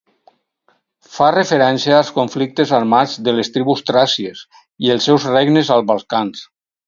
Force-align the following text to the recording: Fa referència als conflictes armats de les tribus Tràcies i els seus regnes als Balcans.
Fa 1.17 1.27
referència 1.33 1.97
als 1.99 2.09
conflictes 2.15 2.73
armats 2.79 3.13
de 3.27 3.35
les 3.41 3.53
tribus 3.57 3.85
Tràcies 3.91 4.43
i 4.87 4.93
els 4.95 5.09
seus 5.11 5.29
regnes 5.35 5.73
als 5.77 5.89
Balcans. 5.95 6.43